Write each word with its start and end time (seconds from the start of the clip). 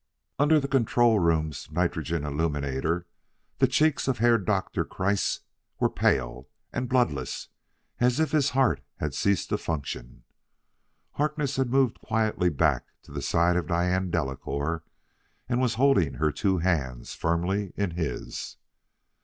Under 0.39 0.59
the 0.59 0.67
control 0.67 1.19
room's 1.19 1.67
nitron 1.69 2.25
illuminator 2.25 3.05
the 3.59 3.67
cheeks 3.67 4.07
of 4.07 4.17
Herr 4.17 4.39
Doktor 4.39 4.83
Kreiss 4.83 5.41
were 5.79 5.91
pale 5.91 6.49
and 6.73 6.89
bloodless 6.89 7.49
as 7.99 8.19
if 8.19 8.31
his 8.31 8.49
heart 8.57 8.81
had 8.97 9.13
ceased 9.13 9.49
to 9.49 9.59
function. 9.59 10.23
Harkness 11.11 11.57
had 11.57 11.69
moved 11.69 11.99
quietly 12.01 12.49
back 12.49 12.87
to 13.03 13.11
the 13.11 13.21
side 13.21 13.55
of 13.55 13.67
Diane 13.67 14.09
Delacouer 14.09 14.81
and 15.47 15.61
was 15.61 15.75
holding 15.75 16.15
her 16.15 16.31
two 16.31 16.57
hands 16.57 17.13
firmly 17.13 17.71
in 17.77 17.91
his. 17.91 18.57